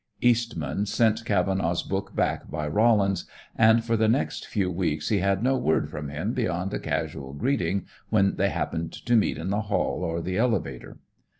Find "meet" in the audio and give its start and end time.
9.15-9.37